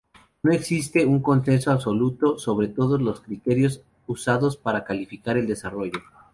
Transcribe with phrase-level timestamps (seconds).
[0.41, 5.99] No existe un consenso absoluto sobre todos los criterios usados para calificar el desarrollo.